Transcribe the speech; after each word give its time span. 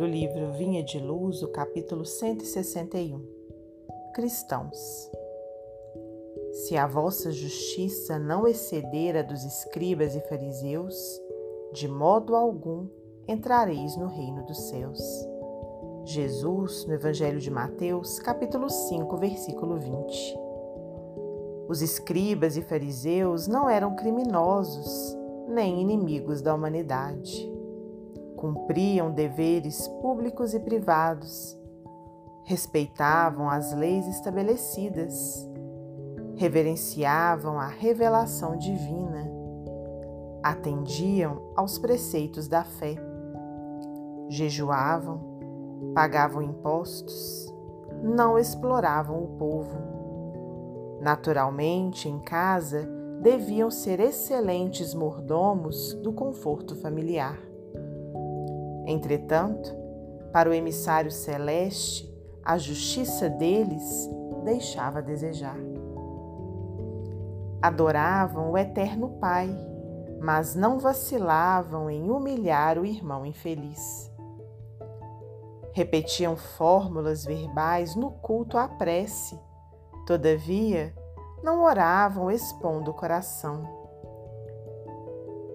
livro 0.00 0.52
Vinha 0.52 0.82
de 0.82 0.98
Luz, 0.98 1.42
o 1.42 1.48
capítulo 1.48 2.04
161. 2.04 3.20
Cristãos. 4.14 5.10
Se 6.52 6.76
a 6.76 6.86
vossa 6.86 7.30
justiça 7.30 8.18
não 8.18 8.48
exceder 8.48 9.16
a 9.16 9.22
dos 9.22 9.44
escribas 9.44 10.14
e 10.16 10.20
fariseus, 10.28 10.96
de 11.72 11.86
modo 11.86 12.34
algum 12.34 12.88
entrareis 13.28 13.96
no 13.96 14.06
reino 14.06 14.44
dos 14.46 14.58
céus. 14.68 15.00
Jesus, 16.04 16.86
no 16.86 16.94
Evangelho 16.94 17.38
de 17.38 17.50
Mateus, 17.50 18.18
capítulo 18.18 18.70
5, 18.70 19.16
versículo 19.18 19.78
20. 19.78 20.38
Os 21.68 21.82
escribas 21.82 22.56
e 22.56 22.62
fariseus 22.62 23.46
não 23.46 23.68
eram 23.68 23.94
criminosos, 23.94 25.16
nem 25.46 25.80
inimigos 25.80 26.40
da 26.40 26.54
humanidade. 26.54 27.51
Cumpriam 28.42 29.12
deveres 29.12 29.86
públicos 29.86 30.52
e 30.52 30.58
privados, 30.58 31.56
respeitavam 32.42 33.48
as 33.48 33.72
leis 33.72 34.04
estabelecidas, 34.08 35.48
reverenciavam 36.34 37.60
a 37.60 37.68
revelação 37.68 38.56
divina, 38.56 39.30
atendiam 40.42 41.52
aos 41.54 41.78
preceitos 41.78 42.48
da 42.48 42.64
fé, 42.64 42.96
jejuavam, 44.28 45.20
pagavam 45.94 46.42
impostos, 46.42 47.46
não 48.02 48.36
exploravam 48.36 49.22
o 49.22 49.28
povo. 49.38 49.78
Naturalmente, 51.00 52.08
em 52.08 52.18
casa, 52.18 52.90
deviam 53.20 53.70
ser 53.70 54.00
excelentes 54.00 54.94
mordomos 54.94 55.94
do 56.02 56.12
conforto 56.12 56.74
familiar. 56.74 57.51
Entretanto, 58.86 59.74
para 60.32 60.48
o 60.48 60.52
emissário 60.52 61.10
celeste, 61.10 62.10
a 62.44 62.58
justiça 62.58 63.28
deles 63.28 64.10
deixava 64.44 64.98
a 64.98 65.02
desejar. 65.02 65.58
Adoravam 67.60 68.50
o 68.50 68.58
eterno 68.58 69.10
Pai, 69.20 69.48
mas 70.20 70.54
não 70.54 70.78
vacilavam 70.78 71.88
em 71.88 72.10
humilhar 72.10 72.78
o 72.78 72.84
irmão 72.84 73.24
infeliz. 73.24 74.10
Repetiam 75.72 76.36
fórmulas 76.36 77.24
verbais 77.24 77.94
no 77.94 78.10
culto 78.10 78.58
à 78.58 78.68
prece, 78.68 79.38
todavia, 80.06 80.92
não 81.42 81.62
oravam 81.62 82.30
expondo 82.30 82.90
o 82.90 82.94
coração. 82.94 83.62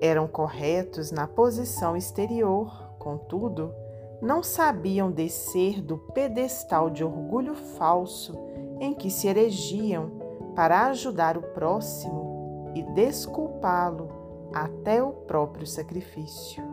Eram 0.00 0.26
corretos 0.26 1.10
na 1.10 1.26
posição 1.26 1.96
exterior, 1.96 2.85
contudo, 3.06 3.72
não 4.20 4.42
sabiam 4.42 5.12
descer 5.12 5.80
do 5.80 5.96
pedestal 5.96 6.90
de 6.90 7.04
orgulho 7.04 7.54
falso 7.54 8.36
em 8.80 8.92
que 8.92 9.10
se 9.10 9.28
erigiam 9.28 10.10
para 10.56 10.86
ajudar 10.88 11.38
o 11.38 11.42
próximo 11.42 12.72
e 12.74 12.82
desculpá-lo 12.82 14.08
até 14.52 15.00
o 15.00 15.12
próprio 15.12 15.68
sacrifício. 15.68 16.64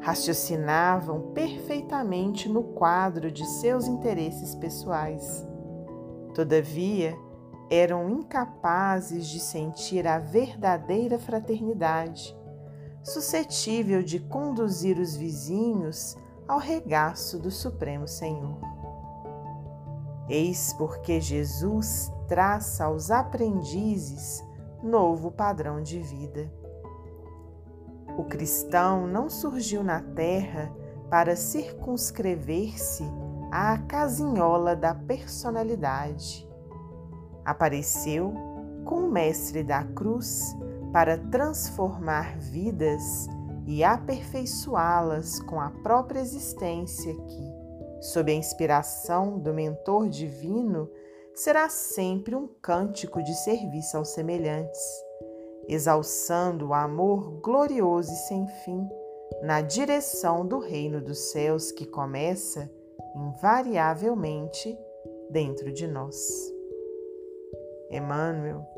Raciocinavam 0.00 1.30
perfeitamente 1.32 2.48
no 2.48 2.64
quadro 2.64 3.30
de 3.30 3.46
seus 3.46 3.86
interesses 3.86 4.52
pessoais. 4.56 5.46
Todavia, 6.34 7.16
eram 7.70 8.08
incapazes 8.10 9.28
de 9.28 9.38
sentir 9.38 10.08
a 10.08 10.18
verdadeira 10.18 11.18
fraternidade 11.18 12.37
suscetível 13.08 14.02
de 14.02 14.20
conduzir 14.20 14.98
os 14.98 15.16
vizinhos 15.16 16.16
ao 16.46 16.58
regaço 16.58 17.38
do 17.38 17.50
Supremo 17.50 18.06
Senhor. 18.06 18.58
Eis 20.28 20.74
porque 20.74 21.20
Jesus 21.20 22.12
traça 22.28 22.84
aos 22.84 23.10
aprendizes 23.10 24.44
novo 24.82 25.30
padrão 25.30 25.82
de 25.82 25.98
vida. 25.98 26.52
O 28.16 28.24
cristão 28.24 29.06
não 29.06 29.30
surgiu 29.30 29.82
na 29.82 30.00
terra 30.00 30.70
para 31.08 31.34
circunscrever-se 31.34 33.04
à 33.50 33.78
casinhola 33.78 34.76
da 34.76 34.94
personalidade. 34.94 36.46
Apareceu 37.44 38.34
com 38.84 39.04
o 39.04 39.10
Mestre 39.10 39.62
da 39.62 39.82
Cruz 39.82 40.54
para 40.92 41.18
transformar 41.18 42.38
vidas 42.38 43.28
e 43.66 43.84
aperfeiçoá-las 43.84 45.40
com 45.40 45.60
a 45.60 45.70
própria 45.82 46.20
existência 46.20 47.14
que, 47.14 47.52
sob 48.00 48.32
a 48.32 48.34
inspiração 48.34 49.38
do 49.38 49.52
mentor 49.52 50.08
divino, 50.08 50.90
será 51.34 51.68
sempre 51.68 52.34
um 52.34 52.48
cântico 52.62 53.22
de 53.22 53.34
serviço 53.34 53.96
aos 53.96 54.08
semelhantes, 54.08 54.80
exalçando 55.68 56.68
o 56.68 56.74
amor 56.74 57.40
glorioso 57.40 58.10
e 58.10 58.16
sem 58.16 58.46
fim 58.64 58.88
na 59.42 59.60
direção 59.60 60.46
do 60.46 60.58
reino 60.58 61.00
dos 61.00 61.30
céus 61.30 61.70
que 61.70 61.86
começa 61.86 62.70
invariavelmente 63.14 64.76
dentro 65.30 65.72
de 65.72 65.86
nós. 65.86 66.16
Emmanuel 67.90 68.77